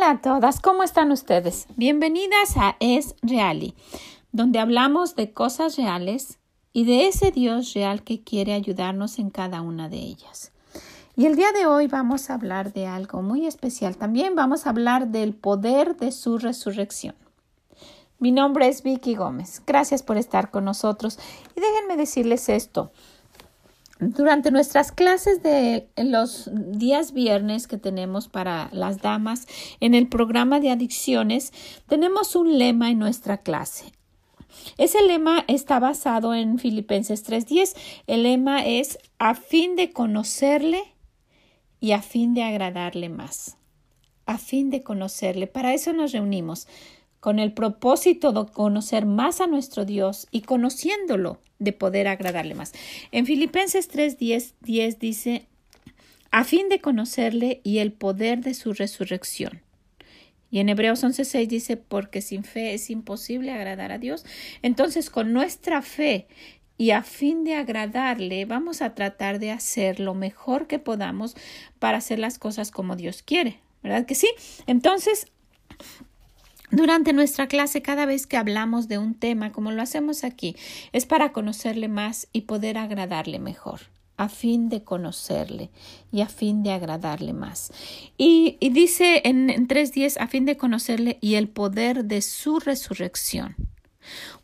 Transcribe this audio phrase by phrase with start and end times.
[0.00, 1.66] Hola a todas, ¿cómo están ustedes?
[1.76, 3.74] Bienvenidas a Es Reali,
[4.32, 6.38] donde hablamos de cosas reales
[6.72, 10.52] y de ese Dios real que quiere ayudarnos en cada una de ellas.
[11.16, 13.98] Y el día de hoy vamos a hablar de algo muy especial.
[13.98, 17.14] También vamos a hablar del poder de su resurrección.
[18.18, 19.62] Mi nombre es Vicky Gómez.
[19.66, 21.18] Gracias por estar con nosotros.
[21.54, 22.90] Y déjenme decirles esto.
[24.00, 29.46] Durante nuestras clases de los días viernes que tenemos para las damas
[29.80, 31.52] en el programa de adicciones,
[31.86, 33.92] tenemos un lema en nuestra clase.
[34.78, 37.76] Ese lema está basado en Filipenses 3:10.
[38.06, 40.82] El lema es a fin de conocerle
[41.78, 43.58] y a fin de agradarle más.
[44.24, 45.46] A fin de conocerle.
[45.46, 46.66] Para eso nos reunimos
[47.20, 52.72] con el propósito de conocer más a nuestro Dios y conociéndolo de poder agradarle más.
[53.12, 55.46] En Filipenses 3, 10, dice,
[56.30, 59.62] a fin de conocerle y el poder de su resurrección.
[60.50, 64.24] Y en Hebreos 11:6 dice, porque sin fe es imposible agradar a Dios.
[64.62, 66.26] Entonces, con nuestra fe
[66.76, 71.36] y a fin de agradarle, vamos a tratar de hacer lo mejor que podamos
[71.78, 73.60] para hacer las cosas como Dios quiere.
[73.82, 74.28] ¿Verdad que sí?
[74.66, 75.26] Entonces,
[76.70, 80.56] durante nuestra clase, cada vez que hablamos de un tema, como lo hacemos aquí,
[80.92, 83.80] es para conocerle más y poder agradarle mejor,
[84.16, 85.70] a fin de conocerle
[86.12, 87.72] y a fin de agradarle más.
[88.16, 93.56] Y, dice en, en 3.10, a fin de conocerle y el poder de su resurrección.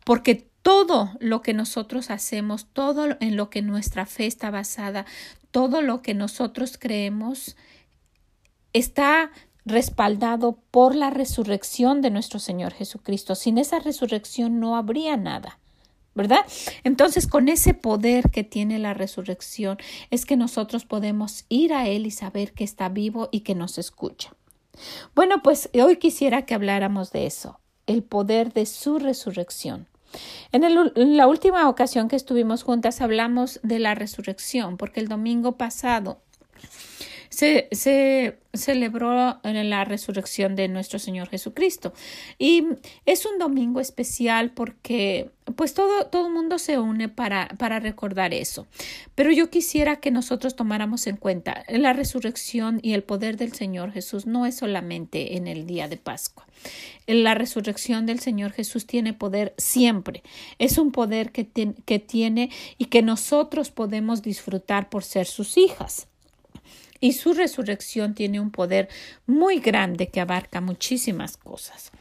[0.04, 5.06] Porque todo lo que nosotros hacemos, todo en lo que nuestra fe está basada,
[5.52, 7.56] todo lo que nosotros creemos,
[8.72, 9.30] está
[9.66, 13.34] respaldado por la resurrección de nuestro Señor Jesucristo.
[13.34, 15.58] Sin esa resurrección no habría nada.
[16.14, 16.46] ¿verdad?
[16.82, 19.76] Entonces, con ese poder que tiene la resurrección,
[20.10, 23.76] es que nosotros podemos ir a Él y saber que está vivo y que nos
[23.76, 24.32] escucha.
[25.14, 29.88] Bueno, pues hoy quisiera que habláramos de eso, el poder de su resurrección.
[30.52, 36.18] En, la última ocasión que estuvimos juntas hablamos de la resurrección, porque el domingo pasado
[37.36, 41.92] se, se celebró la resurrección de nuestro Señor Jesucristo.
[42.38, 42.64] Y
[43.04, 48.32] es un domingo especial porque pues todo, todo el mundo se une para, para recordar
[48.32, 48.66] eso.
[49.14, 53.92] Pero yo quisiera que nosotros tomáramos en cuenta la resurrección y el poder del Señor
[53.92, 56.46] Jesús no es solamente en el día de Pascua.
[57.06, 60.22] La resurrección del Señor Jesús tiene poder siempre.
[60.58, 61.46] Es un poder que,
[61.84, 62.48] que tiene
[62.78, 66.08] y que nosotros podemos disfrutar por ser sus hijas
[67.06, 68.88] y su resurrección tiene un poder
[69.26, 71.92] muy grande que abarca muchísimas cosas.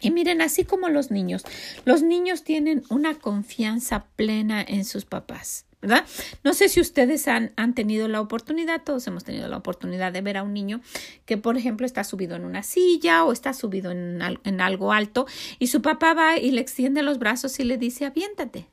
[0.00, 1.44] Y miren, así como los niños,
[1.84, 5.66] los niños tienen una confianza plena en sus papás.
[5.80, 6.04] ¿verdad?
[6.42, 10.36] No sé si ustedes han, tenido la oportunidad, todos hemos tenido la oportunidad de ver
[10.36, 10.80] a un niño
[11.24, 15.26] que, por ejemplo, está subido en una silla o está subido en, en algo alto
[15.60, 18.66] y su papá va y le extiende los brazos y le dice, aviéntate,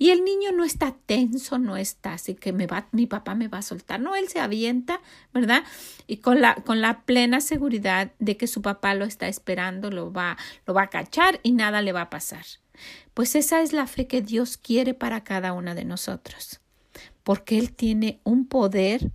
[0.00, 3.48] y el niño no está tenso, no está así que me va, mi papá me
[3.48, 4.00] va a soltar.
[4.00, 5.02] No, él se avienta,
[5.34, 5.62] ¿verdad?
[6.06, 10.10] Y con la, con la plena seguridad de que su papá lo está esperando, lo
[10.10, 12.46] va, lo va a cachar y nada le va a pasar.
[13.12, 16.62] Pues esa es la fe que Dios quiere para cada una de nosotros,
[17.22, 19.10] porque Él tiene un poder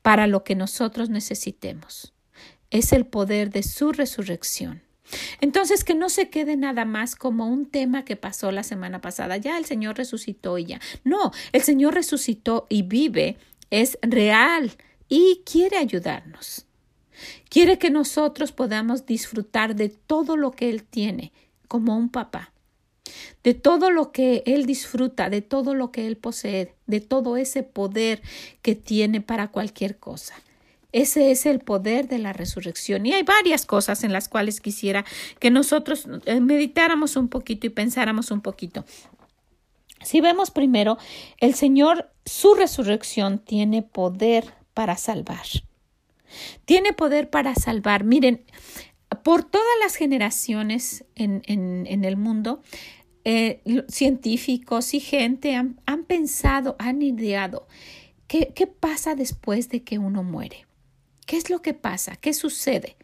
[0.00, 2.14] para lo que nosotros necesitemos.
[2.70, 4.85] Es el poder de su resurrección.
[5.40, 9.36] Entonces, que no se quede nada más como un tema que pasó la semana pasada.
[9.36, 10.80] Ya el Señor resucitó y ya.
[11.04, 13.36] No, el Señor resucitó y vive,
[13.70, 14.72] es real
[15.08, 16.66] y quiere ayudarnos.
[17.48, 21.32] Quiere que nosotros podamos disfrutar de todo lo que Él tiene
[21.68, 22.52] como un papá,
[23.42, 27.62] de todo lo que Él disfruta, de todo lo que Él posee, de todo ese
[27.62, 28.20] poder
[28.62, 30.34] que tiene para cualquier cosa.
[30.96, 33.04] Ese es el poder de la resurrección.
[33.04, 35.04] Y hay varias cosas en las cuales quisiera
[35.38, 38.86] que nosotros eh, meditáramos un poquito y pensáramos un poquito.
[40.02, 40.96] Si vemos primero,
[41.38, 45.44] el Señor, su resurrección tiene poder para salvar.
[46.64, 48.04] Tiene poder para salvar.
[48.04, 48.46] Miren,
[49.22, 51.42] por todas las generaciones en,
[51.86, 52.62] el mundo,
[53.24, 57.68] eh, científicos y gente han, pensado, han ideado,
[58.28, 60.65] ¿qué, ¿qué pasa después de que uno muere?
[61.26, 62.16] ¿Qué es lo que pasa?
[62.16, 62.96] ¿Qué sucede?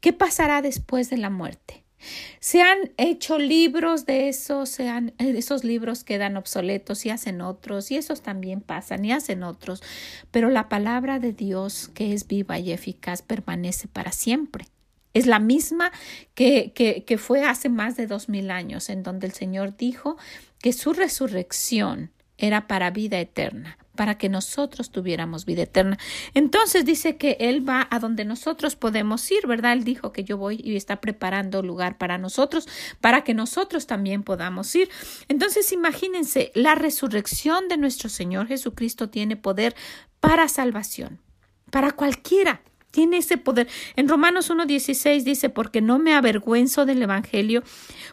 [0.00, 1.84] ¿Qué pasará después de la muerte?
[2.40, 7.96] Se han hecho libros de esos, han, esos libros quedan obsoletos y hacen otros, y
[7.96, 9.82] esos también pasan y hacen otros,
[10.32, 14.66] pero la palabra de Dios, que es viva y eficaz, permanece para siempre.
[15.14, 15.92] Es la misma
[16.34, 20.16] que, que fue hace más de dos mil años, en donde el Señor dijo
[20.58, 22.10] que su resurrección
[22.42, 25.96] era para vida eterna, para que nosotros tuviéramos vida eterna.
[26.34, 29.74] Entonces dice que Él va a donde nosotros podemos ir, ¿verdad?
[29.74, 32.68] Él dijo que yo voy y está preparando lugar para nosotros,
[33.00, 34.90] para que nosotros también podamos ir.
[35.28, 39.76] Entonces imagínense, la resurrección de nuestro Señor Jesucristo tiene poder
[40.18, 41.20] para salvación,
[41.70, 42.60] para cualquiera
[42.90, 43.68] tiene ese poder.
[43.96, 47.62] En Romanos 1.16 dice, porque no me avergüenzo del Evangelio,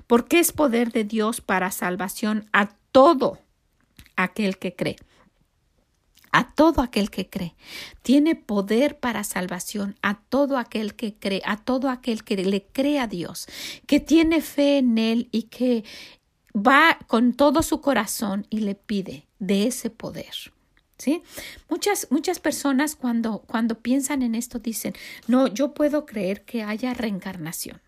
[0.08, 3.40] porque es poder de Dios para salvación a todo
[4.24, 4.98] aquel que cree.
[6.32, 7.56] A todo aquel que cree.
[8.04, 13.00] Tiene poder para salvación a todo aquel que cree, a todo aquel que le cree
[13.00, 13.48] a Dios,
[13.88, 15.84] que tiene fe en Él y que
[16.56, 20.34] va con todo su corazón y le pide de ese poder.
[20.98, 21.24] ¿Sí?
[21.70, 24.94] Muchas, muchas personas cuando, cuando piensan en esto dicen,
[25.28, 27.82] no, yo puedo creer que haya reencarnación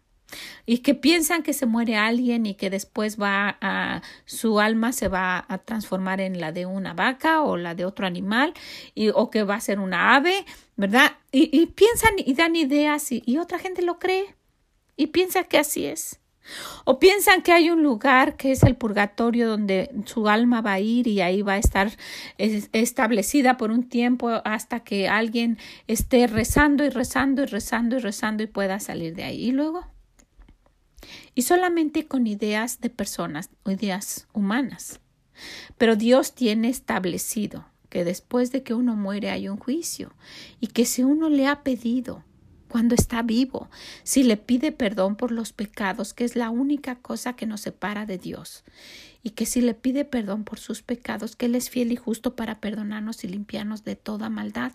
[0.65, 5.07] y que piensan que se muere alguien y que después va a su alma se
[5.07, 8.53] va a transformar en la de una vaca o la de otro animal
[8.95, 10.45] y, o que va a ser una ave,
[10.75, 11.13] ¿verdad?
[11.31, 14.35] Y, y piensan y dan ideas y, y otra gente lo cree
[14.97, 16.21] y piensa que así es.
[16.85, 20.79] O piensan que hay un lugar que es el purgatorio donde su alma va a
[20.79, 21.91] ir y ahí va a estar
[22.37, 25.57] establecida por un tiempo hasta que alguien
[25.87, 29.49] esté rezando y rezando y rezando y rezando y pueda salir de ahí.
[29.49, 29.85] Y luego.
[31.33, 34.99] Y solamente con ideas de personas, ideas humanas.
[35.77, 40.13] Pero Dios tiene establecido que después de que uno muere hay un juicio
[40.59, 42.23] y que si uno le ha pedido
[42.69, 43.69] cuando está vivo,
[44.03, 48.05] si le pide perdón por los pecados, que es la única cosa que nos separa
[48.05, 48.63] de Dios,
[49.23, 52.35] y que si le pide perdón por sus pecados, que Él es fiel y justo
[52.35, 54.71] para perdonarnos y limpiarnos de toda maldad.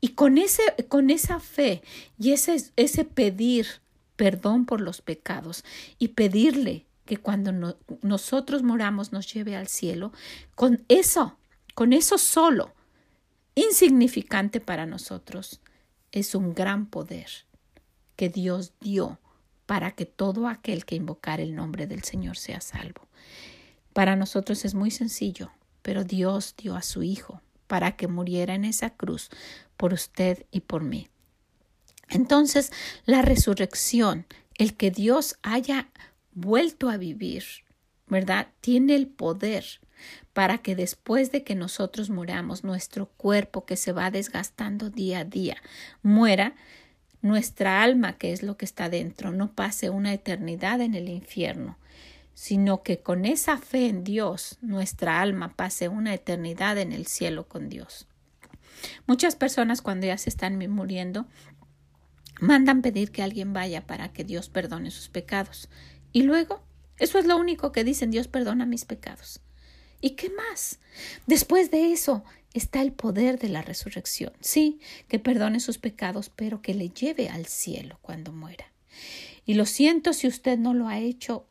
[0.00, 1.82] Y con, ese, con esa fe
[2.18, 3.66] y ese, ese pedir
[4.16, 5.64] perdón por los pecados
[5.98, 10.12] y pedirle que cuando nosotros moramos nos lleve al cielo,
[10.54, 11.38] con eso,
[11.74, 12.74] con eso solo,
[13.54, 15.60] insignificante para nosotros,
[16.12, 17.28] es un gran poder
[18.16, 19.20] que Dios dio
[19.66, 23.06] para que todo aquel que invocar el nombre del Señor sea salvo.
[23.92, 25.50] Para nosotros es muy sencillo,
[25.82, 29.30] pero Dios dio a su Hijo para que muriera en esa cruz
[29.76, 31.08] por usted y por mí.
[32.08, 32.72] Entonces,
[33.04, 34.26] la resurrección,
[34.58, 35.88] el que Dios haya
[36.32, 37.44] vuelto a vivir,
[38.06, 38.48] ¿verdad?
[38.60, 39.64] Tiene el poder
[40.32, 45.24] para que después de que nosotros muramos, nuestro cuerpo que se va desgastando día a
[45.24, 45.56] día
[46.02, 46.54] muera,
[47.22, 51.78] nuestra alma, que es lo que está dentro, no pase una eternidad en el infierno,
[52.34, 57.48] sino que con esa fe en Dios, nuestra alma pase una eternidad en el cielo
[57.48, 58.06] con Dios.
[59.06, 61.26] Muchas personas cuando ya se están muriendo
[62.40, 65.68] mandan pedir que alguien vaya para que Dios perdone sus pecados.
[66.12, 66.62] Y luego,
[66.98, 69.40] eso es lo único que dicen, Dios perdona mis pecados.
[70.00, 70.78] ¿Y qué más?
[71.26, 72.24] Después de eso
[72.54, 74.32] está el poder de la resurrección.
[74.40, 78.72] Sí, que perdone sus pecados, pero que le lleve al cielo cuando muera.
[79.44, 81.48] Y lo siento si usted no lo ha hecho,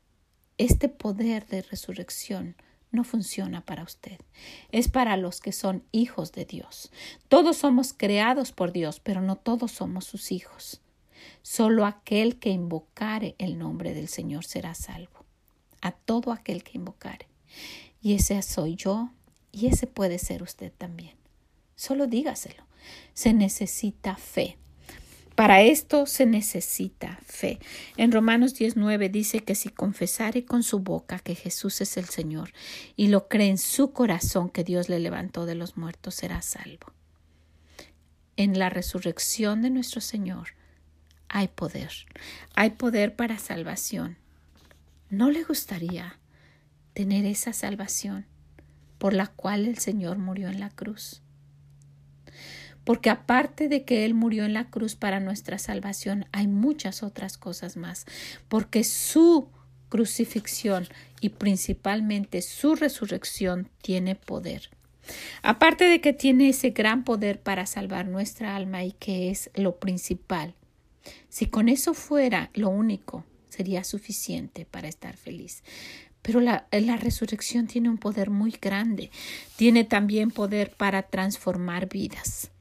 [0.58, 2.56] este poder de resurrección
[2.95, 4.18] no funciona para usted.
[4.71, 6.92] Es para los que son hijos de Dios.
[7.27, 10.81] Todos somos creados por Dios, pero no todos somos sus hijos.
[11.42, 15.25] Solo aquel que invocare el nombre del Señor será salvo.
[15.81, 17.27] A todo aquel que invocare.
[18.01, 19.12] Y ese soy yo
[19.51, 21.15] y ese puede ser usted también.
[21.75, 22.63] Solo dígaselo.
[23.13, 24.58] Se necesita fe.
[25.36, 27.60] Para esto se necesita fe.
[27.98, 32.54] En Romanos 19 dice que si confesare con su boca que Jesús es el Señor
[32.96, 36.94] y lo cree en su corazón que Dios le levantó de los muertos, será salvo.
[38.38, 40.50] En la resurrección de nuestro Señor
[41.27, 41.92] hay poder.
[42.56, 44.18] Hay poder para salvación.
[45.10, 46.18] ¿No le gustaría
[46.96, 48.25] tener esa salvación
[48.98, 51.22] por la cual el Señor murió en la cruz.
[52.86, 57.38] Porque aparte de que Él murió en la cruz para nuestra salvación, hay muchas otras
[57.38, 58.06] cosas más,
[58.48, 59.50] porque su
[59.89, 60.88] crucifixión
[61.20, 64.70] y principalmente su resurrección tiene poder.
[65.42, 69.77] Aparte de que tiene ese gran poder para salvar nuestra alma y que es lo
[69.77, 70.56] principal,
[71.30, 75.63] si con eso fuera lo único, sería suficiente para estar feliz.
[76.22, 79.12] Pero la, la, resurrección tiene un poder muy grande.
[79.58, 82.51] Tiene también poder para transformar vidas.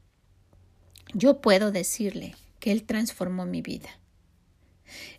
[1.14, 3.88] Yo puedo decirle que Él transformó mi vida.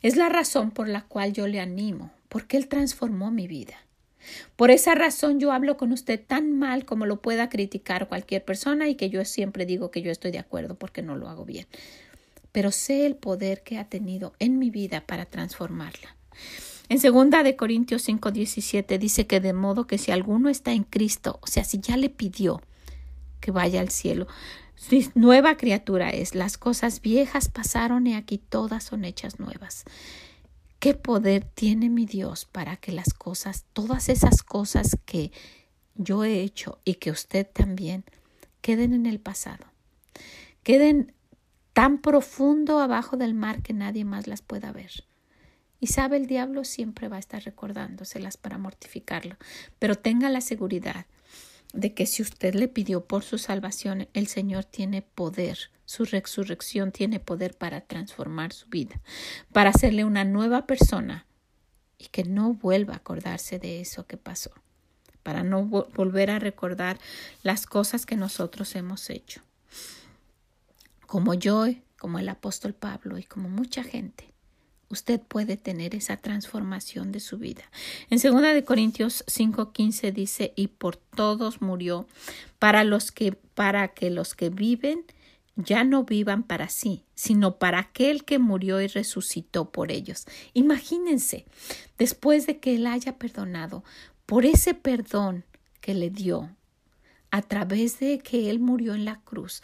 [0.02, 3.76] Es la razón por la cual yo le animo, porque Él transformó mi vida.
[4.58, 8.90] Por esa razón yo hablo con usted tan mal como lo pueda criticar cualquier persona
[8.90, 11.66] y que yo siempre digo que yo estoy de acuerdo porque no lo hago bien.
[12.52, 16.16] Pero sé el poder que ha tenido en mi vida para transformarla.
[16.90, 20.84] En segunda de Corintios 5, 17 dice que de modo que si alguno está en
[20.84, 22.62] Cristo, o sea, si ya le pidió
[23.40, 24.28] que vaya al cielo,
[25.16, 29.86] nueva criatura es, las cosas viejas pasaron y aquí todas son hechas nuevas.
[30.80, 35.32] ¿Qué poder tiene mi Dios para que las cosas, todas esas cosas que
[35.96, 38.04] yo he hecho y que usted también,
[38.62, 39.66] queden en el pasado?
[40.64, 41.14] Queden
[41.74, 45.06] tan profundo abajo del mar que nadie más las pueda ver.
[45.80, 49.36] Y sabe, el diablo siempre va a estar recordándoselas para mortificarlo,
[49.78, 51.06] pero tenga la seguridad
[51.76, 56.92] de que si usted le pidió por su salvación, el Señor tiene poder, su resurrección
[56.92, 59.02] tiene poder para transformar su vida,
[59.52, 61.28] para hacerle una nueva persona
[61.98, 64.52] y que no vuelva a acordarse de eso que pasó,
[65.22, 66.98] para no volver a recordar
[67.44, 69.42] las cosas que nosotros hemos hecho.
[71.06, 71.66] Como yo,
[72.00, 74.35] como el apóstol Pablo y como mucha gente,
[74.90, 77.64] usted puede tener esa transformación de su vida.
[78.10, 82.08] En 2 de Corintios 5:15 dice, "Y por todos murió
[82.60, 85.04] para los que para que los que viven
[85.56, 91.46] ya no vivan para sí, sino para aquel que murió y resucitó por ellos." Imagínense,
[91.98, 93.84] después de que él haya perdonado,
[94.26, 95.46] por ese perdón
[95.82, 96.56] que le dio
[97.32, 99.62] a través de que él murió en la cruz,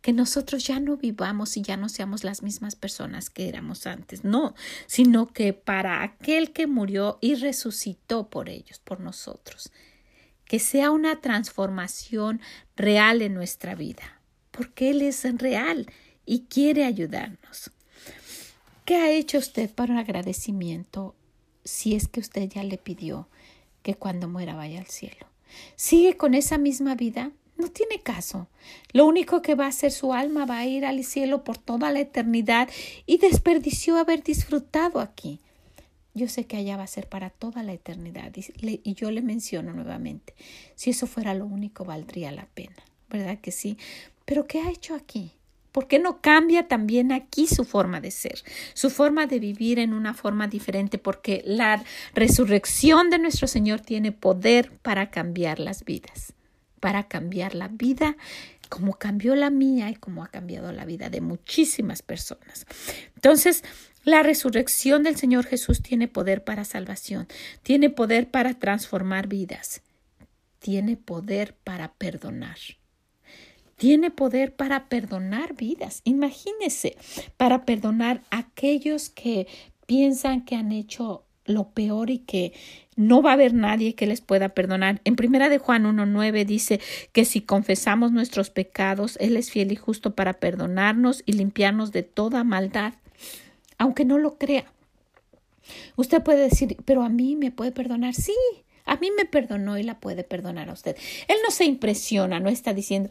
[0.00, 4.24] que nosotros ya no vivamos y ya no seamos las mismas personas que éramos antes,
[4.24, 4.54] no,
[4.86, 9.70] sino que para aquel que murió y resucitó por ellos, por nosotros,
[10.44, 12.40] que sea una transformación
[12.76, 15.86] real en nuestra vida, porque Él es real
[16.24, 17.70] y quiere ayudarnos.
[18.84, 21.14] ¿Qué ha hecho usted para un agradecimiento
[21.64, 23.28] si es que usted ya le pidió
[23.82, 25.26] que cuando muera vaya al cielo?
[25.76, 27.30] ¿Sigue con esa misma vida?
[27.60, 28.48] No tiene caso.
[28.94, 31.90] Lo único que va a hacer su alma va a ir al cielo por toda
[31.90, 32.70] la eternidad
[33.04, 35.40] y desperdició haber disfrutado aquí.
[36.14, 39.20] Yo sé que allá va a ser para toda la eternidad y, y yo le
[39.20, 40.34] menciono nuevamente,
[40.74, 42.76] si eso fuera lo único valdría la pena,
[43.10, 43.76] ¿verdad que sí?
[44.24, 45.32] Pero ¿qué ha hecho aquí?
[45.70, 49.92] ¿Por qué no cambia también aquí su forma de ser, su forma de vivir en
[49.92, 50.98] una forma diferente?
[50.98, 56.32] Porque la resurrección de nuestro Señor tiene poder para cambiar las vidas
[56.80, 58.16] para cambiar la vida
[58.70, 62.66] como cambió la mía y como ha cambiado la vida de muchísimas personas.
[63.16, 63.64] Entonces,
[64.04, 67.28] la resurrección del Señor Jesús tiene poder para salvación,
[67.62, 69.82] tiene poder para transformar vidas,
[70.58, 72.56] tiene poder para perdonar.
[73.76, 76.02] Tiene poder para perdonar vidas.
[76.04, 76.98] Imagínese,
[77.38, 79.46] para perdonar a aquellos que
[79.86, 82.52] piensan que han hecho lo peor y que
[83.00, 85.00] no va a haber nadie que les pueda perdonar.
[85.04, 86.80] En primera de Juan 1.9 dice
[87.12, 92.02] que si confesamos nuestros pecados, Él es fiel y justo para perdonarnos y limpiarnos de
[92.02, 92.92] toda maldad,
[93.78, 94.70] aunque no lo crea.
[95.96, 98.12] Usted puede decir, pero a mí me puede perdonar.
[98.14, 98.34] Sí,
[98.84, 100.94] a mí me perdonó y la puede perdonar a usted.
[101.26, 103.08] Él no se impresiona, no está diciendo,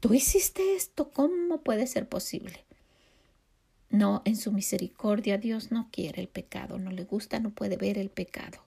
[0.00, 2.64] tú hiciste esto, ¿cómo puede ser posible?
[3.90, 7.96] No, en su misericordia Dios no quiere el pecado, no le gusta, no puede ver
[7.96, 8.58] el pecado.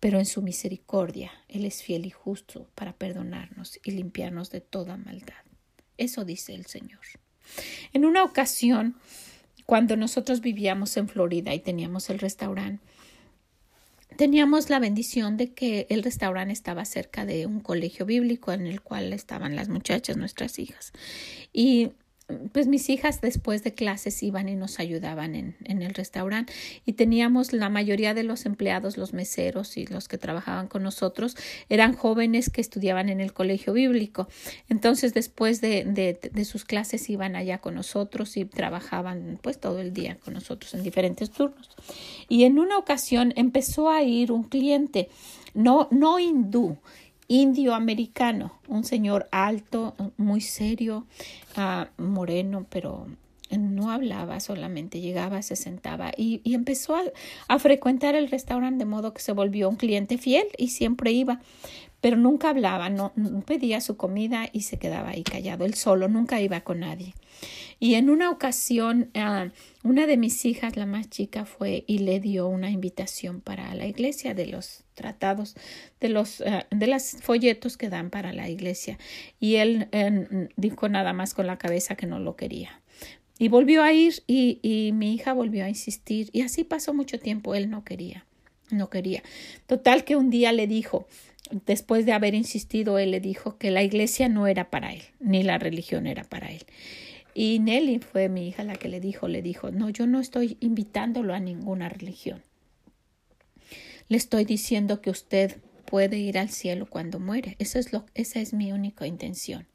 [0.00, 4.96] Pero en su misericordia Él es fiel y justo para perdonarnos y limpiarnos de toda
[4.96, 5.44] maldad.
[5.98, 7.00] Eso dice el Señor.
[7.92, 8.96] En una ocasión,
[9.66, 12.82] cuando nosotros vivíamos en Florida y teníamos el restaurante,
[14.16, 18.80] teníamos la bendición de que el restaurante estaba cerca de un colegio bíblico en el
[18.80, 20.92] cual estaban las muchachas, nuestras hijas.
[21.52, 21.92] Y
[22.52, 26.52] pues mis hijas después de clases iban y nos ayudaban en, en, el restaurante
[26.84, 31.36] y teníamos la mayoría de los empleados, los meseros y los que trabajaban con nosotros
[31.68, 34.28] eran jóvenes que estudiaban en el colegio bíblico.
[34.68, 39.80] Entonces después de, de, de sus clases iban allá con nosotros y trabajaban pues todo
[39.80, 41.70] el día con nosotros en diferentes turnos.
[42.28, 45.08] Y en una ocasión empezó a ir un cliente,
[45.54, 46.78] no, no hindú,
[47.30, 51.06] indio americano, un señor alto, muy serio,
[51.56, 53.06] uh, moreno, pero
[53.56, 56.96] no hablaba solamente, llegaba, se sentaba y, empezó
[57.48, 61.40] a, frecuentar el restaurante de modo que se volvió un cliente fiel y siempre iba
[62.00, 63.12] pero nunca hablaba, no,
[63.44, 67.14] pedía su comida y se quedaba ahí callado, él solo, nunca iba con nadie.
[67.78, 69.50] Y en una ocasión, uh,
[69.86, 73.86] una de mis hijas, la más chica, fue y le dio una invitación para la
[73.86, 75.56] iglesia de los tratados,
[76.00, 78.98] de los uh, de los folletos que dan para la iglesia.
[79.40, 82.82] Y él uh, dijo nada más con la cabeza que no lo quería.
[83.38, 87.18] Y volvió a ir y, y mi hija volvió a insistir y así pasó mucho
[87.18, 88.26] tiempo, él no quería,
[88.70, 89.22] no quería.
[89.66, 91.06] Total que un día le dijo,
[91.66, 95.42] después de haber insistido, él le dijo que la iglesia no era para él, ni
[95.42, 96.64] la religión era para él.
[97.34, 100.58] Y Nelly fue mi hija la que le dijo, le dijo, no, yo no estoy
[100.60, 102.42] invitándolo a ninguna religión.
[104.10, 107.54] Le estoy diciendo que usted puede ir al cielo cuando muere.
[107.60, 109.68] Eso es lo, esa es mi única intención.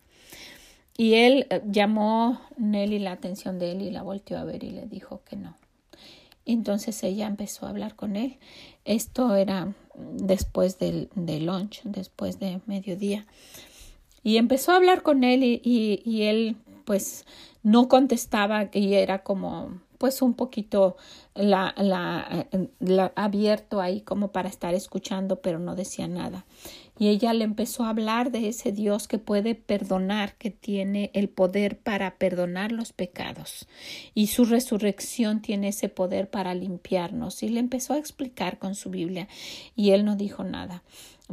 [0.97, 4.71] Y él eh, llamó Nelly la atención de él y la volteó a ver y
[4.71, 5.55] le dijo que no.
[6.45, 8.37] Entonces ella empezó a hablar con él.
[8.83, 13.25] Esto era después del, lunch, después de mediodía.
[14.21, 17.25] Y empezó a hablar con él y, y él pues
[17.63, 20.97] no contestaba y era como pues un poquito
[21.35, 22.47] la, la,
[22.79, 26.45] la, abierto ahí como para estar escuchando, pero no decía nada.
[26.97, 31.27] Y ella le empezó a hablar de ese Dios que puede perdonar, que tiene el
[31.27, 33.67] poder para perdonar los pecados.
[34.13, 37.43] Y su resurrección tiene ese poder para limpiarnos.
[37.43, 39.27] Y le empezó a explicar con su Biblia.
[39.75, 40.83] Y él no dijo nada.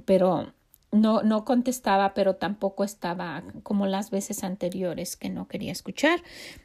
[0.04, 0.52] Pero
[0.92, 6.22] no, no contestaba, pero tampoco estaba como las veces anteriores que no quería escuchar.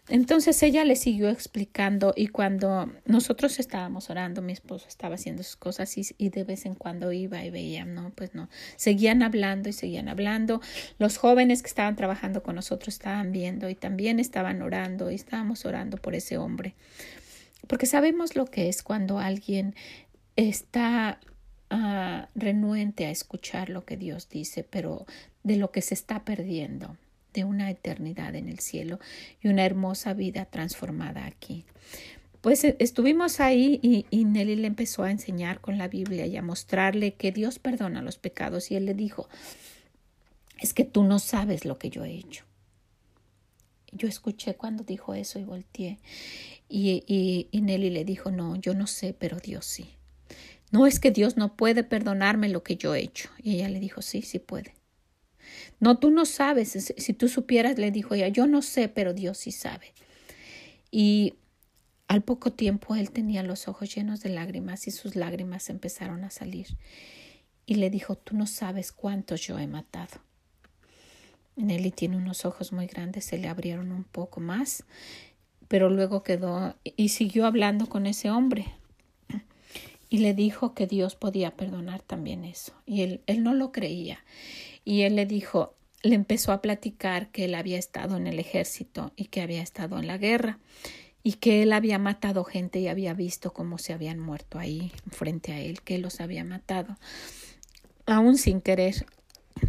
[0.09, 5.55] Entonces ella le siguió explicando y cuando nosotros estábamos orando, mi esposo estaba haciendo sus
[5.55, 9.69] cosas y, y, de vez en cuando iba y veía, no, pues no, seguían hablando
[9.69, 10.59] y seguían hablando.
[10.99, 15.65] Los jóvenes que estaban trabajando con nosotros estaban viendo y también estaban orando y estábamos
[15.65, 16.75] orando por ese hombre.
[17.65, 19.73] Porque sabemos lo que es cuando alguien
[20.35, 21.19] está
[22.35, 25.05] renuente a escuchar lo que Dios dice, pero
[25.43, 26.97] de lo que se está perdiendo,
[27.33, 28.99] de una eternidad en el cielo
[29.41, 31.65] y una hermosa vida transformada aquí.
[32.41, 36.37] Pues eh, estuvimos ahí y, y, Nelly le empezó a enseñar con la Biblia y
[36.37, 39.27] a mostrarle que Dios perdona los pecados y él le dijo,
[40.59, 42.45] es que tú no sabes lo que yo he hecho.
[43.91, 45.99] Yo escuché cuando dijo eso y volteé
[46.69, 49.96] y, y, y Nelly le dijo, no, yo no sé, pero Dios sí.
[50.71, 53.29] No es que Dios no puede perdonarme lo que yo he hecho.
[53.41, 54.73] Y ella le dijo, sí, sí puede.
[55.79, 56.93] No, tú no sabes.
[56.97, 59.93] Si tú supieras, le dijo ella, yo no sé, pero Dios sí sabe.
[60.91, 61.35] Y
[62.07, 66.31] al poco tiempo él tenía los ojos llenos de lágrimas y sus lágrimas empezaron a
[66.31, 66.67] salir.
[67.65, 70.19] Y le dijo, tú no sabes cuántos yo he matado.
[71.55, 74.83] Nelly tiene unos ojos muy grandes, se le abrieron un poco más,
[75.67, 78.67] pero luego quedó y siguió hablando con ese hombre
[80.09, 82.73] y le dijo que Dios podía perdonar también eso.
[82.85, 84.23] Y él, él no lo creía.
[84.85, 89.11] Y él le dijo, le empezó a platicar que él había estado en el ejército
[89.15, 90.59] y que había estado en la guerra
[91.23, 95.51] y que él había matado gente y había visto cómo se habían muerto ahí frente
[95.51, 96.97] a él, que los había matado,
[98.05, 99.05] aún sin querer,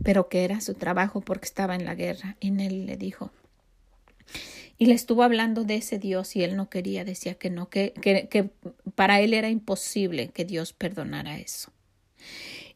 [0.04, 2.36] pero que era su trabajo porque estaba en la guerra.
[2.38, 3.32] Y él le dijo,
[4.78, 7.92] y le estuvo hablando de ese Dios y él no quería, decía que no, que,
[8.94, 11.72] para él era imposible que Dios perdonara eso.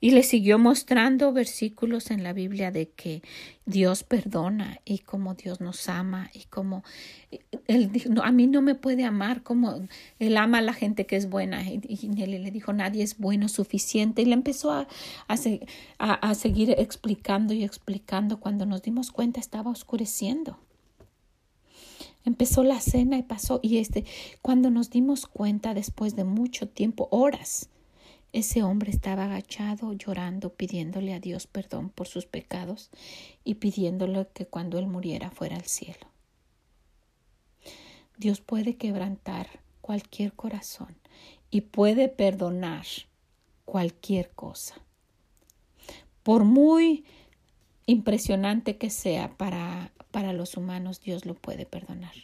[0.01, 3.23] Y le siguió mostrando versículos en la Biblia de que
[3.67, 6.83] Dios perdona y cómo Dios nos ama y cómo
[7.69, 9.87] él dijo, a mí no me puede amar como
[10.19, 11.63] él ama a la gente que es buena.
[11.71, 14.23] Y, le dijo, nadie es bueno suficiente.
[14.23, 14.89] Y le empezó a,
[15.29, 18.41] a, a seguir explicando y explicando.
[18.41, 20.59] Cuando nos dimos cuenta estaba oscureciendo.
[22.25, 24.05] Empezó la cena y pasó y este
[24.43, 27.69] cuando nos dimos cuenta después de mucho tiempo, horas,
[28.33, 32.91] ese hombre estaba agachado, llorando, pidiéndole a Dios perdón por sus pecados
[33.45, 36.07] y pidiéndole que cuando él muriera fuera al cielo.
[38.17, 39.49] Dios puede quebrantar
[39.81, 40.97] cualquier corazón
[41.51, 42.87] y puede perdonar
[43.67, 44.77] cualquier cosa.
[46.23, 47.05] Por muy
[47.87, 52.15] impresionante que sea para para los humanos Dios lo puede perdonar.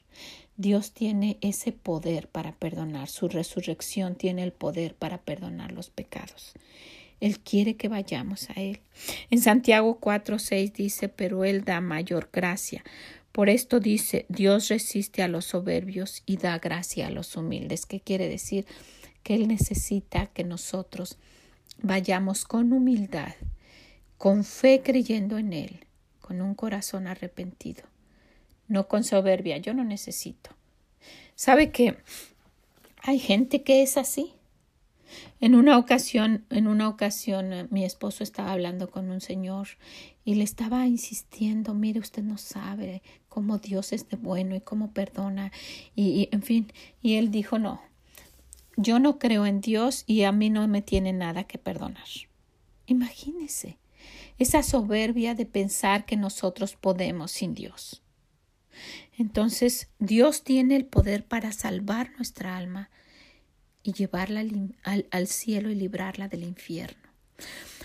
[0.56, 3.08] Dios tiene ese poder para perdonar.
[3.08, 6.52] Su resurrección tiene el poder para perdonar los pecados.
[7.20, 8.80] Él quiere que vayamos a Él.
[9.30, 12.84] En Santiago 4, 6 dice, pero Él da mayor gracia.
[13.32, 17.86] Por esto dice, Dios resiste a los soberbios y da gracia a los humildes.
[17.86, 18.66] ¿Qué quiere decir?
[19.22, 21.18] Que Él necesita que nosotros
[21.82, 23.34] vayamos con humildad,
[24.16, 25.86] con fe creyendo en Él,
[26.28, 27.84] con un corazón arrepentido,
[28.66, 29.56] no con soberbia.
[29.56, 30.50] Yo no necesito.
[31.36, 31.96] ¿Sabe que
[33.02, 34.34] hay gente que es así?
[35.40, 39.68] En una ocasión, en una ocasión, eh, mi esposo estaba hablando con un señor
[40.22, 44.92] y le estaba insistiendo, mire, usted no sabe cómo Dios es de bueno y cómo
[44.92, 45.50] perdona
[45.96, 47.80] y, y en fin, y él dijo, no,
[48.76, 52.04] yo no creo en Dios y a mí no me tiene nada que perdonar.
[52.84, 53.78] Imagínese
[54.38, 58.02] esa soberbia de pensar que nosotros podemos sin Dios.
[59.16, 62.90] Entonces Dios tiene el poder para salvar nuestra alma
[63.82, 64.44] y llevarla
[65.10, 67.08] al, cielo y librarla del infierno.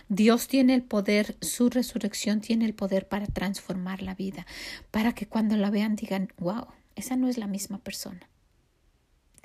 [0.09, 4.45] Dios tiene el poder, su resurrección tiene el poder para transformar la vida,
[4.91, 8.29] para que cuando la vean digan, wow, esa no es la misma persona.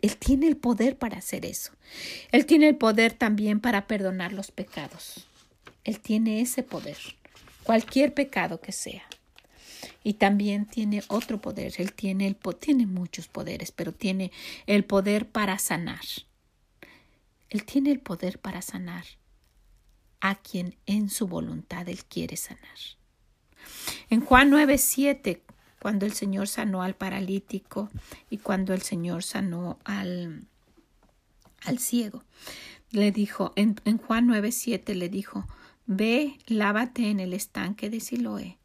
[0.01, 1.73] Él tiene el poder para hacer eso.
[2.33, 5.28] Él tiene el poder también para perdonar los pecados.
[5.89, 6.99] Él tiene ese poder,
[7.63, 9.07] cualquier pecado que sea.
[10.05, 11.73] Y también tiene otro poder.
[11.79, 14.31] Él tiene, el, tiene muchos poderes, pero tiene
[14.67, 16.05] el poder para sanar.
[17.49, 19.07] Él tiene el poder para sanar
[20.21, 22.79] a quien en su voluntad Él quiere sanar.
[24.11, 25.43] En Juan 9, 7,
[25.81, 27.89] cuando el Señor sanó al paralítico
[28.29, 30.49] y cuando el Señor sanó al,
[31.65, 32.25] al ciego.
[32.91, 35.47] Le dijo, en, en Juan 9, 7 le dijo,
[35.89, 38.59] ve, lávate en el estanque de Siloé,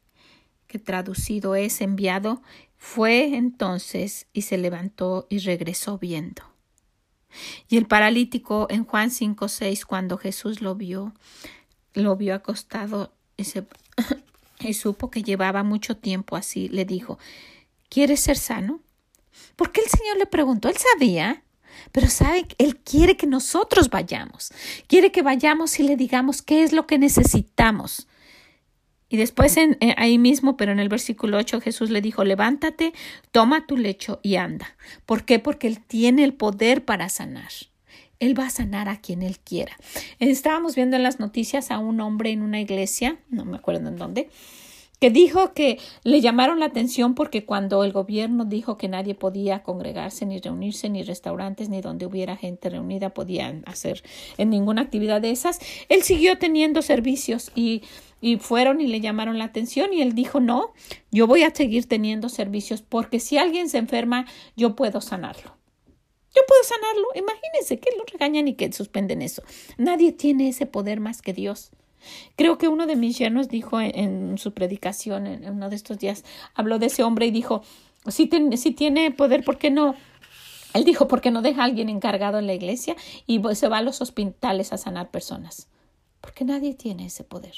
[0.67, 2.43] que traducido es enviado,
[2.77, 6.43] fue entonces y se levantó y regresó viendo.
[7.67, 11.13] Y el paralítico en Juan 5, 6, cuando Jesús lo vio,
[11.93, 13.65] lo vio acostado y se
[14.59, 17.17] y supo que llevaba mucho tiempo así, le dijo
[17.89, 18.81] ¿Quieres ser sano?
[19.55, 20.67] ¿Por qué el Señor le preguntó?
[20.67, 21.43] Él sabía,
[21.91, 24.51] pero sabe Él quiere que nosotros vayamos.
[24.88, 28.07] Quiere que vayamos y le digamos qué es lo que necesitamos.
[29.13, 32.93] Y después en, eh, ahí mismo, pero en el versículo 8, Jesús le dijo, levántate,
[33.31, 34.75] toma tu lecho y anda.
[35.05, 35.38] ¿Por qué?
[35.38, 37.51] Porque Él tiene el poder para sanar.
[38.19, 39.77] Él va a sanar a quien Él quiera.
[40.17, 43.97] Estábamos viendo en las noticias a un hombre en una iglesia, no me acuerdo en
[43.97, 44.29] dónde,
[45.03, 49.61] que dijo que le llamaron la atención porque cuando el gobierno dijo que nadie podía
[49.61, 54.01] congregarse, ni reunirse, ni restaurantes, ni donde hubiera gente reunida podían hacer
[54.37, 57.81] en ninguna actividad de esas, él siguió teniendo servicios y,
[58.21, 60.71] y fueron y le llamaron la atención y él dijo, no,
[61.11, 65.57] yo voy a seguir teniendo servicios porque si alguien se enferma, yo puedo sanarlo.
[66.33, 67.07] Yo puedo sanarlo.
[67.15, 69.43] Imagínense que lo regañan y que suspenden eso.
[69.77, 71.71] Nadie tiene ese poder más que Dios.
[72.35, 76.23] Creo que uno de mis yernos dijo en, su predicación, en, uno de estos días,
[76.53, 77.63] habló de ese hombre y dijo,
[78.07, 79.95] si, si tiene poder, ¿por qué no?
[80.73, 82.95] Él dijo, ¿por qué no deja a alguien encargado en la iglesia
[83.27, 85.67] y se va a los hospitales a sanar personas?
[86.19, 87.53] Porque nadie tiene ese poder.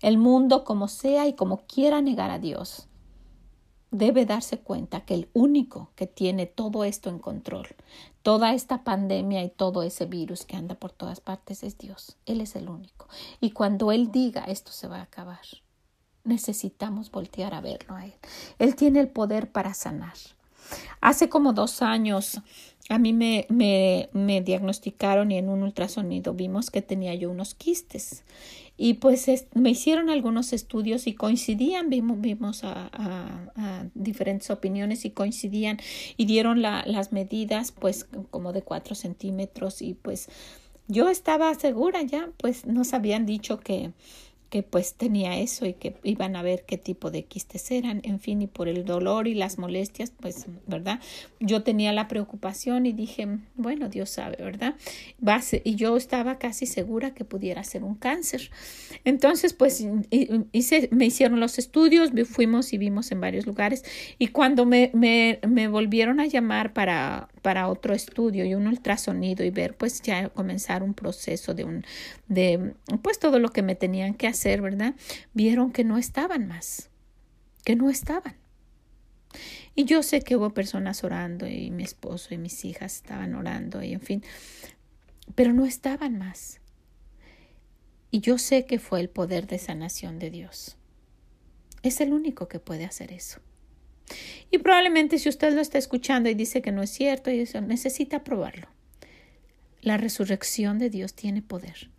[0.00, 2.88] El mundo, como sea y como quiera negar a Dios,
[3.92, 7.68] debe darse cuenta que el único que tiene todo esto en control,
[8.22, 12.16] toda esta pandemia y todo ese virus que anda por todas partes es Dios.
[12.26, 13.06] Él es el único.
[13.40, 15.42] Y cuando Él diga esto se va a acabar,
[16.24, 18.14] necesitamos voltear a verlo a Él.
[18.58, 20.14] Él tiene el poder para sanar.
[21.00, 22.40] Hace como dos años
[22.88, 27.54] a mí me, me, me diagnosticaron y en un ultrasonido vimos que tenía yo unos
[27.54, 28.24] quistes.
[28.76, 35.10] Y pues me hicieron algunos estudios y coincidían, vimos, vimos a, a, diferentes opiniones y
[35.10, 35.78] coincidían
[36.16, 40.28] y dieron la, las medidas pues como de cuatro centímetros y pues
[40.88, 43.92] yo estaba segura ya, pues nos habían dicho que
[44.52, 48.20] que pues tenía eso y que iban a ver qué tipo de quistes eran, en
[48.20, 51.00] fin, y por el dolor y las molestias, pues, ¿verdad?
[51.40, 54.74] Yo tenía la preocupación y dije, bueno, Dios sabe, ¿verdad?
[55.64, 58.50] y yo estaba casi segura que pudiera ser un cáncer.
[59.06, 59.86] Entonces, pues,
[60.52, 63.86] hice, me hicieron los estudios, fuimos y vimos en varios lugares,
[64.18, 64.90] y cuando me,
[65.70, 70.82] volvieron a llamar para, para otro estudio y un ultrasonido y ver, pues, ya comenzar
[70.82, 71.86] un proceso de un,
[72.28, 74.94] de, pues, todo lo que me tenían que hacer ¿verdad?
[75.34, 76.90] Vieron que no estaban más,
[77.64, 78.36] que no estaban.
[79.74, 83.82] Y yo sé que hubo personas orando y mi esposo y mis hijas estaban orando
[83.82, 84.22] y en fin,
[85.34, 86.60] pero no estaban más.
[88.10, 90.76] Y yo sé que fue el poder de sanación de Dios.
[91.82, 93.40] Es el único que puede hacer eso.
[94.50, 97.60] Y probablemente si usted lo está escuchando y dice que no es cierto, y eso,
[97.62, 98.68] necesita probarlo.
[99.80, 101.90] La resurrección de Dios tiene poder.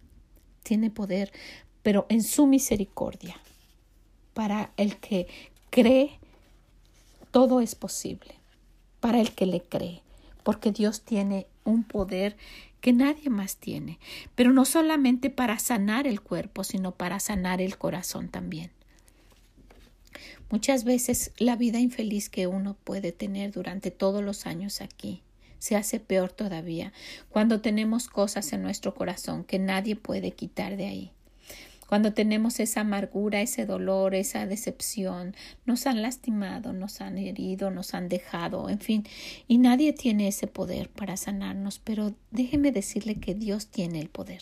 [0.61, 1.33] Tiene poder
[1.83, 3.39] pero en su misericordia.
[4.33, 5.27] Para el que
[5.69, 6.19] cree,
[7.31, 8.35] todo es posible.
[8.99, 10.01] Para el que le cree,
[10.43, 12.35] porque Dios tiene un poder
[12.81, 13.99] que nadie más tiene,
[14.35, 18.71] pero no solamente para sanar el cuerpo, sino para sanar el corazón también.
[20.49, 25.23] Muchas veces la vida infeliz que uno puede tener durante todos los años aquí
[25.63, 26.91] se hace peor todavía
[27.29, 31.11] cuando tenemos cosas en nuestro corazón que nadie puede quitar de ahí.
[31.93, 35.35] Cuando tenemos esa amargura, ese dolor, esa decepción,
[35.67, 39.05] nos han lastimado, nos han herido, nos han dejado, en fin,
[39.47, 44.41] y nadie tiene ese poder para sanarnos, pero déjeme decirle que Dios tiene el poder.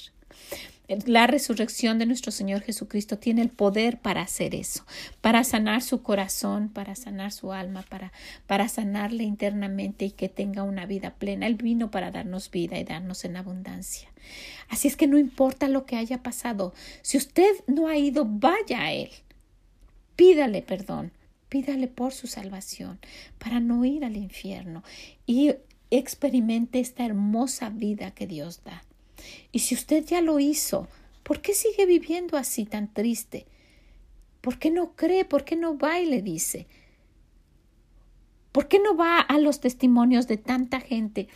[1.05, 4.85] La resurrección de nuestro Señor Jesucristo tiene el poder para hacer eso,
[5.21, 8.11] para sanar su corazón, para sanar su alma, para,
[8.45, 11.47] para sanarle internamente y que tenga una vida plena.
[11.47, 14.09] Él vino para darnos vida y darnos en abundancia.
[14.67, 18.81] Así es que no importa lo que haya pasado, si usted no ha ido, vaya
[18.81, 19.11] a Él.
[20.15, 21.11] Pídale perdón,
[21.51, 22.97] Pídale por su salvación,
[23.37, 24.85] para no ir al infierno
[25.25, 25.53] y
[25.89, 28.85] experimente esta hermosa vida que Dios da.
[29.51, 30.87] Y si usted ya lo hizo,
[31.23, 33.45] ¿por qué sigue viviendo así tan triste?
[34.41, 35.25] ¿Por qué no cree?
[35.25, 36.67] ¿Por qué no va y le dice?
[38.51, 41.29] ¿Por qué no va a los testimonios de tanta gente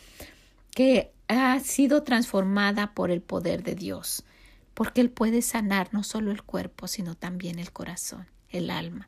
[0.72, 4.26] que ha sido transformada por el poder de Dios?
[4.74, 9.08] Porque Él puede sanar no solo el cuerpo, sino también el corazón, el alma,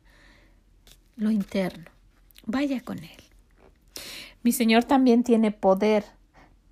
[1.16, 1.90] lo interno.
[2.46, 3.22] Vaya con Él.
[4.42, 6.04] Mi Señor también tiene poder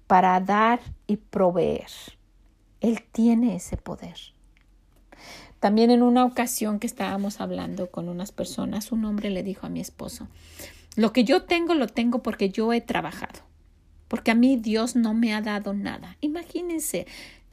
[0.06, 1.90] para dar y proveer.
[2.80, 4.16] Él tiene ese poder.
[5.60, 9.70] También en una ocasión que estábamos hablando con unas personas, un hombre le dijo a
[9.70, 10.28] mi esposo,
[10.94, 13.40] lo que yo tengo lo tengo porque yo he trabajado,
[14.08, 16.16] porque a mí Dios no me ha dado nada.
[16.20, 17.06] Imagínense,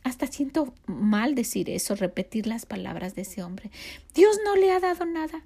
[0.03, 3.71] hasta siento mal decir eso, repetir las palabras de ese hombre.
[4.13, 5.43] Dios no le ha dado nada.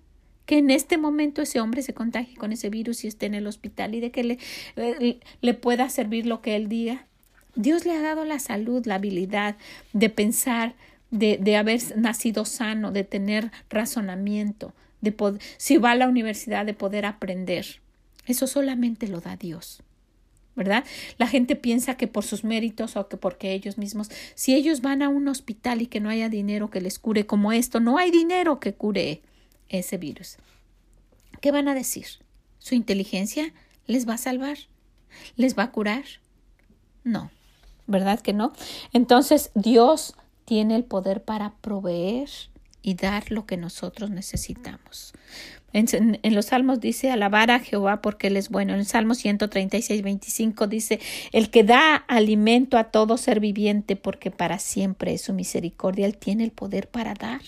[0.47, 3.45] Que en este momento ese hombre se contagie con ese virus y esté en el
[3.45, 4.39] hospital y de que le,
[4.77, 7.05] eh, le pueda servir lo que él diga.
[7.55, 9.57] Dios le ha dado la salud, la habilidad
[9.93, 10.73] de pensar,
[11.11, 16.65] de, de haber nacido sano, de tener razonamiento, de poder, si va a la universidad,
[16.65, 17.81] de poder aprender.
[18.25, 19.83] Eso solamente lo da Dios.
[20.57, 20.83] ¿verdad?
[21.19, 25.03] La gente piensa que por sus méritos o que porque ellos mismos, si ellos van
[25.03, 28.09] a un hospital y que no haya dinero que les cure como esto, no hay
[28.09, 29.21] dinero que cure
[29.69, 30.37] ese virus.
[31.41, 32.07] ¿Qué van a decir?
[32.59, 33.53] ¿Su inteligencia
[33.85, 34.57] les va a salvar?
[35.35, 36.03] ¿Les va a curar?
[37.03, 37.31] No,
[37.85, 38.53] ¿verdad que no?
[38.93, 42.29] Entonces Dios tiene el poder para proveer
[42.81, 45.13] y dar lo que nosotros necesitamos.
[45.73, 48.73] En, los Salmos dice alabar a Jehová porque Él es bueno.
[48.73, 50.99] En el Salmo 136, 25 dice
[51.33, 56.05] el que da alimento a todo ser viviente porque para siempre es su misericordia.
[56.05, 57.41] Él tiene el poder para dar.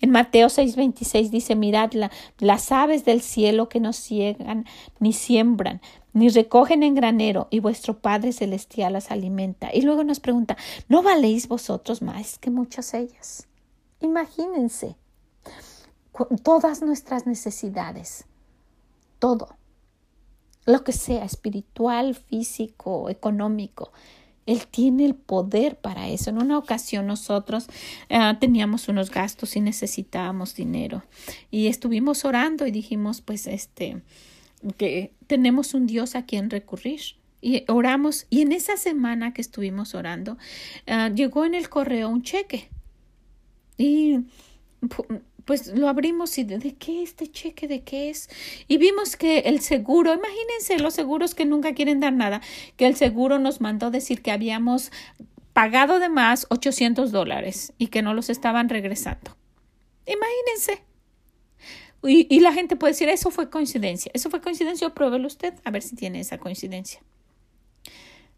[0.00, 1.90] En Mateo 6:26 dice, mirad
[2.38, 4.64] las aves del cielo que no ciegan
[4.98, 5.80] ni siembran,
[6.12, 9.70] ni recogen en granero, y vuestro Padre Celestial las alimenta.
[9.72, 10.56] Y luego nos pregunta,
[10.88, 13.46] ¿no valéis vosotros más que muchas ellas?
[14.00, 14.96] Imagínense
[16.42, 18.24] todas nuestras necesidades,
[19.18, 19.56] todo,
[20.66, 23.92] lo que sea, espiritual, físico, económico.
[24.50, 26.30] Él tiene el poder para eso.
[26.30, 27.68] En una ocasión nosotros
[28.10, 31.04] ah, teníamos unos gastos y necesitábamos dinero
[31.52, 34.02] y estuvimos orando y dijimos, pues, este,
[34.76, 37.00] que tenemos un Dios a quien recurrir.
[37.40, 40.36] Y oramos y en esa semana que estuvimos orando,
[40.88, 42.70] ah, llegó en el correo un cheque.
[43.78, 44.18] Y
[45.44, 48.28] pues lo abrimos y de, qué este cheque, de qué es.
[48.68, 52.40] Y vimos que el seguro, imagínense los seguros que nunca quieren dar nada,
[52.76, 54.90] que el seguro nos mandó decir que habíamos
[55.52, 59.36] pagado de más 800 dólares y que no los estaban regresando.
[60.06, 60.84] Imagínense.
[62.02, 64.10] Y, y, la gente puede decir, eso fue coincidencia.
[64.14, 67.02] Eso fue coincidencia, pruébelo usted a ver si tiene esa coincidencia.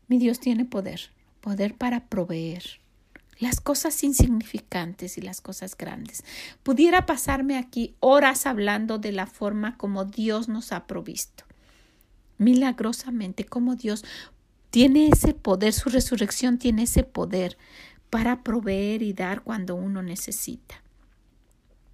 [0.08, 2.82] Mi Dios tiene poder, poder para proveer
[3.38, 6.25] las cosas insignificantes y las cosas grandes.
[6.62, 11.45] Pudiera pasarme aquí horas hablando de la forma como Dios nos ha provisto.
[12.38, 14.05] Milagrosamente, como Dios
[14.71, 17.59] tiene ese poder, su resurrección tiene ese poder
[18.11, 20.83] para proveer y dar cuando uno necesita.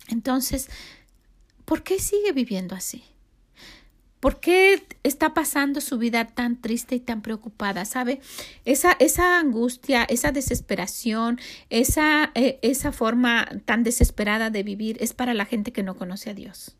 [0.08, 0.68] Entonces,
[1.64, 3.04] ¿por qué sigue viviendo así?
[4.20, 7.84] ¿Por qué está pasando su vida tan triste y tan preocupada?
[7.84, 8.20] ¿Sabe?
[8.64, 11.38] Esa, esa angustia, esa desesperación,
[11.70, 16.30] esa, eh, esa forma tan desesperada de vivir es para la gente que no conoce
[16.30, 16.76] a Dios.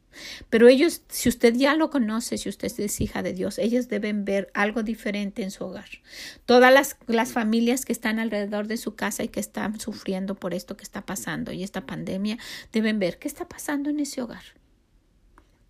[0.50, 4.24] Pero ellos, si usted ya lo conoce, si usted es hija de Dios, ellos deben
[4.24, 5.88] ver algo diferente en su hogar.
[6.44, 10.54] Todas las, las familias que están alrededor de su casa y que están sufriendo por
[10.54, 12.38] esto que está pasando y esta pandemia,
[12.72, 14.58] deben ver qué está pasando en ese hogar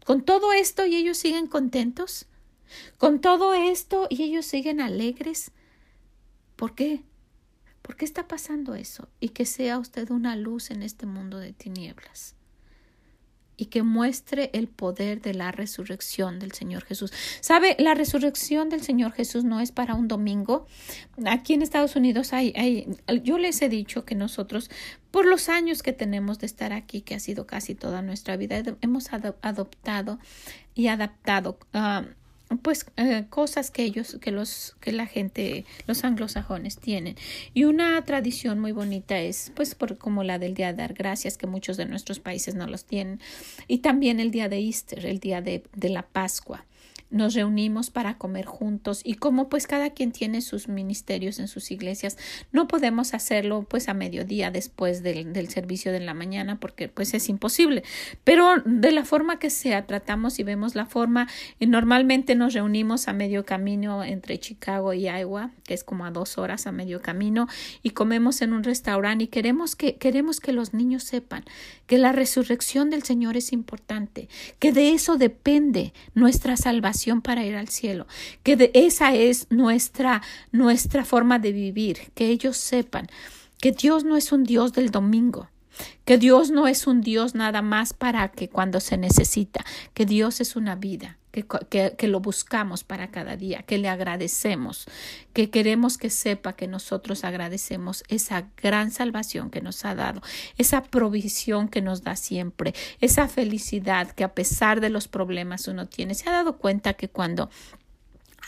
[0.04, 2.26] con todo esto y ellos siguen contentos.
[2.98, 5.50] Con todo esto y ellos siguen alegres.
[6.56, 7.02] ¿Por qué?
[7.82, 9.08] ¿Por qué está pasando eso?
[9.20, 12.38] Y que sea usted una luz en este mundo de tinieblas
[13.58, 17.12] y que muestre el poder de la resurrección del Señor Jesús.
[17.40, 17.76] ¿Sabe?
[17.78, 20.66] La resurrección del Señor Jesús no es para un domingo.
[21.26, 22.86] Aquí en Estados Unidos hay, hay
[23.22, 24.70] yo les he dicho que nosotros,
[25.10, 28.62] por los años que tenemos de estar aquí, que ha sido casi toda nuestra vida,
[28.80, 30.18] hemos adoptado
[30.74, 32.06] y adaptado uh,
[32.62, 37.16] pues eh, cosas que ellos que los que la gente los anglosajones tienen.
[37.54, 41.37] Y una tradición muy bonita es pues por, como la del día de dar gracias
[41.37, 43.20] que muchos de nuestros países no los tienen.
[43.66, 46.64] Y también el día de Easter el día de, de la Pascua
[47.10, 51.70] nos reunimos para comer juntos y como pues cada quien tiene sus ministerios en sus
[51.70, 52.18] iglesias,
[52.52, 57.14] no podemos hacerlo pues a mediodía después del, del servicio de la mañana porque pues
[57.14, 57.82] es imposible.
[58.24, 61.28] Pero de la forma que sea, tratamos y vemos la forma.
[61.58, 66.10] Y normalmente nos reunimos a medio camino entre Chicago y Iowa, que es como a
[66.10, 67.48] dos horas a medio camino,
[67.82, 71.44] y comemos en un restaurante y queremos que, queremos que los niños sepan
[71.86, 77.56] que la resurrección del Señor es importante, que de eso depende nuestra salvación para ir
[77.56, 78.06] al cielo,
[78.42, 83.08] que de esa es nuestra, nuestra forma de vivir, que ellos sepan
[83.61, 85.48] que Dios no es un Dios del domingo,
[86.04, 90.40] que Dios no es un Dios nada más para que cuando se necesita, que Dios
[90.40, 94.86] es una vida, que, que, que, lo buscamos para cada día, que le agradecemos,
[95.32, 100.22] que queremos que sepa que nosotros agradecemos esa gran salvación que nos ha dado,
[100.56, 105.86] esa provisión que nos da siempre, esa felicidad que a pesar de los problemas uno
[105.86, 106.14] tiene.
[106.14, 107.50] Se ha dado cuenta que cuando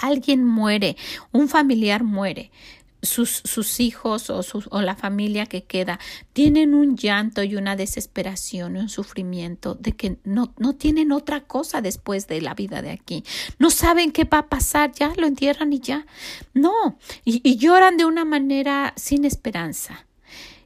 [0.01, 0.97] alguien muere,
[1.33, 2.51] un familiar muere,
[3.03, 5.99] sus, hijos o, o, la familia que queda
[6.33, 11.43] tienen un llanto y una desesperación y un sufrimiento de que no, no tienen otra
[11.43, 13.25] cosa después de la vida de aquí.
[13.59, 16.07] No saben qué va a pasar, ya lo entierran y ya.
[16.53, 20.07] No, y, y lloran de una manera sin esperanza.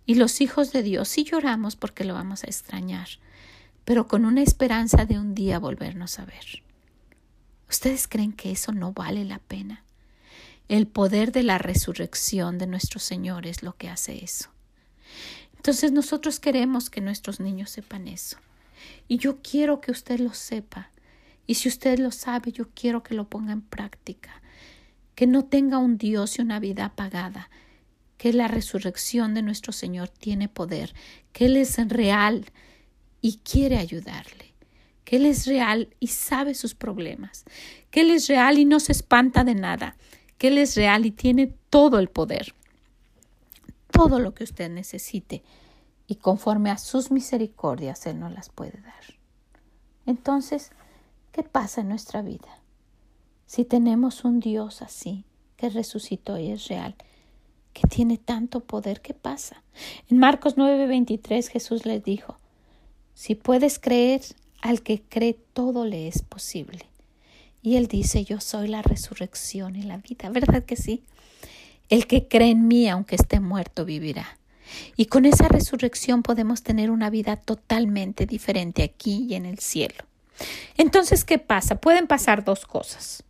[0.06, 3.08] Y los hijos de Dios sí lloramos porque lo vamos a extrañar,
[3.84, 6.62] pero con una esperanza de un día volvernos a ver.
[7.70, 9.84] ¿Ustedes creen que eso no vale la pena?
[10.68, 14.48] El poder de la resurrección de nuestro Señor es lo que hace eso.
[15.56, 18.38] Entonces nosotros queremos que nuestros niños sepan eso.
[19.08, 20.90] Y yo quiero que usted lo sepa.
[21.46, 24.42] Y si usted lo sabe, yo quiero que lo ponga en práctica.
[25.14, 27.50] Que no tenga un Dios y una vida apagada.
[28.16, 30.94] Que la resurrección de nuestro Señor tiene poder.
[31.32, 32.46] Que Él es real
[33.20, 34.54] y quiere ayudarle.
[35.04, 37.44] Que Él es real y sabe sus problemas.
[37.90, 39.96] Que Él es real y no se espanta de nada
[40.48, 42.54] Él es real y tiene todo el poder,
[43.90, 45.42] todo lo que usted necesite,
[46.06, 49.04] y conforme a sus misericordias Él nos las puede dar.
[50.06, 50.70] Entonces,
[51.32, 52.60] ¿qué pasa en nuestra vida?
[53.46, 55.24] Si tenemos un Dios así,
[55.56, 56.94] que resucitó y es real,
[57.72, 59.62] que tiene tanto poder, ¿qué pasa?
[60.08, 62.38] En Marcos 9:23 Jesús les dijo,
[63.14, 64.22] si puedes creer,
[64.60, 66.86] al que cree todo le es posible.
[67.64, 70.28] Y Él dice, yo soy la resurrección y la vida.
[70.28, 71.02] ¿Verdad que sí?
[71.88, 74.38] El que cree en mí, aunque esté muerto, vivirá.
[74.96, 80.04] Y con esa resurrección podemos tener una vida totalmente diferente aquí y en el cielo.
[80.76, 81.80] Entonces, ¿qué pasa?
[81.80, 83.24] Pueden pasar dos cosas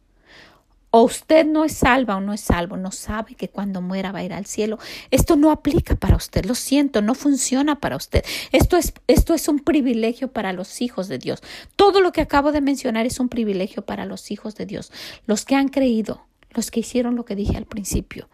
[0.96, 4.20] o usted no es salva o no es salvo, no sabe que cuando muera va
[4.20, 4.78] a ir al cielo.
[5.10, 8.24] Esto no aplica para usted, lo siento, no funciona para usted.
[8.52, 11.42] Esto es, esto es un privilegio para los hijos de Dios.
[11.74, 14.92] Todo lo que acabo de mencionar es un privilegio para los hijos de Dios,
[15.26, 18.28] los que han creído, los que hicieron lo que dije al principio,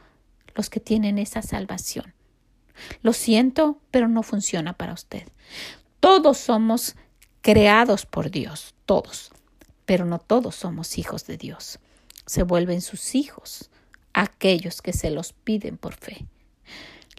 [0.55, 2.13] los que tienen esa salvación.
[3.01, 5.23] Lo siento, pero no funciona para usted.
[5.99, 6.95] Todos somos
[7.41, 9.33] creados por Dios, todos,
[9.87, 11.79] pero no todos somos hijos de Dios
[12.31, 13.71] se vuelven sus hijos,
[14.13, 16.27] aquellos que se los piden por fe,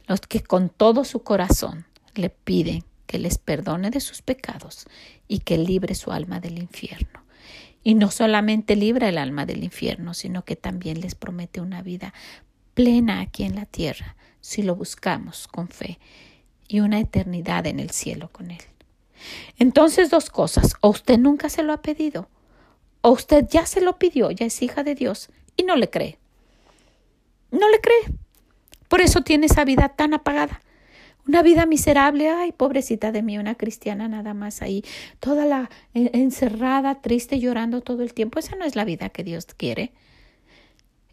[0.08, 4.86] los que con todo su corazón le piden que les perdone de sus pecados
[5.28, 7.26] y que libre su alma del infierno.
[7.84, 12.14] Y no solamente libra el alma del infierno, sino que también les promete una vida
[12.74, 16.00] plena aquí en la tierra, si lo buscamos con fe,
[16.70, 18.64] y una eternidad en el cielo con Él.
[19.60, 22.30] Entonces dos cosas, o usted nunca se lo ha pedido,
[23.02, 26.18] o usted ya se lo pidió, ya es hija de Dios y no le cree.
[27.52, 28.16] No le cree.
[28.88, 30.62] Por eso tiene esa vida tan apagada.
[31.28, 34.84] Una vida miserable, ay, pobrecita de mí, una cristiana nada más ahí,
[35.20, 38.40] toda la encerrada, triste, llorando todo el tiempo.
[38.40, 39.92] Esa no es la vida que Dios quiere.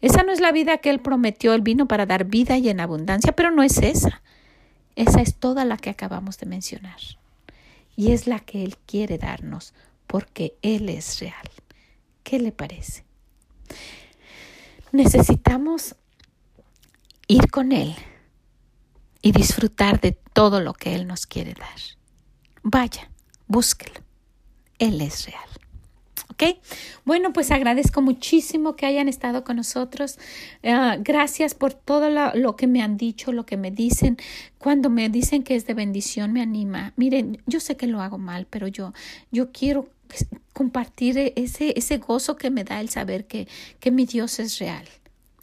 [0.01, 1.53] Esa no es la vida que Él prometió.
[1.53, 4.21] Él vino para dar vida y en abundancia, pero no es esa.
[4.95, 6.99] Esa es toda la que acabamos de mencionar.
[7.95, 9.73] Y es la que Él quiere darnos,
[10.07, 11.49] porque Él es real.
[12.29, 13.05] ¿Qué le parece?
[14.91, 15.95] Necesitamos
[17.27, 17.95] ir con Él
[19.23, 21.79] y disfrutar de todo lo que Él nos quiere dar.
[22.61, 23.09] Vaya,
[23.47, 23.99] búsquelo.
[24.77, 25.49] Él es real.
[26.29, 26.59] ¿Ok?
[27.03, 30.19] Bueno, pues agradezco muchísimo que hayan estado con nosotros.
[30.61, 34.17] Uh, gracias por todo lo, lo, que me han dicho, lo que me dicen.
[34.59, 36.93] Cuando me dicen que es de bendición, me anima.
[36.95, 38.93] Miren, yo sé que lo hago mal, pero yo,
[39.31, 39.89] yo quiero
[40.59, 43.47] compartir ese, ese gozo que me da el saber que,
[43.79, 44.85] que mi Dios es real.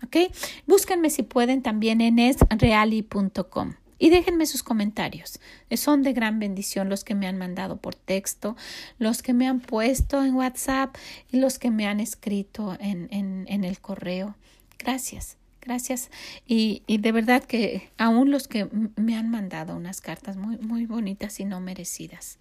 [0.04, 0.30] ¿Ok?
[0.66, 3.76] Búsquenme si pueden también en esreali.com.
[3.98, 5.40] Y déjenme sus comentarios.
[5.74, 8.58] Son de gran bendición los que me han mandado por texto,
[8.98, 10.94] los que me han puesto en WhatsApp
[11.32, 14.36] y los que me han escrito en, en, en el correo.
[14.78, 16.10] Gracias, gracias.
[16.46, 20.84] Y, y, de verdad que aún los que me han mandado unas cartas muy, muy
[20.84, 22.38] bonitas y no merecidas.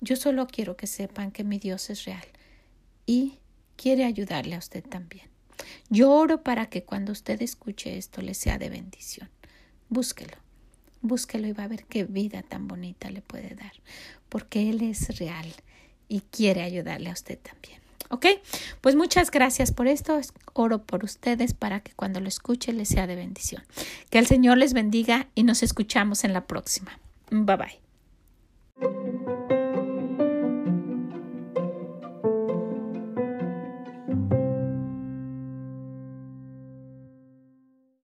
[0.00, 2.26] Yo solo quiero que sepan que mi Dios es real
[3.06, 3.38] y
[3.76, 5.26] quiere ayudarle a usted también.
[5.90, 9.28] Yo oro para que cuando usted escuche esto le sea de bendición.
[9.88, 10.36] Búsquelo
[11.00, 13.72] Búsquelo y va a ver qué vida tan bonita le puede dar,
[14.28, 15.46] porque Él es real
[16.08, 17.80] y quiere ayudarle a usted también.
[18.10, 18.26] ¿Ok?
[18.80, 20.18] Pues muchas gracias por esto.
[20.54, 23.62] Oro por ustedes para que cuando lo escuche les sea de bendición.
[24.10, 26.98] Que el Señor les bendiga y nos escuchamos en la próxima.
[27.30, 29.27] Bye bye.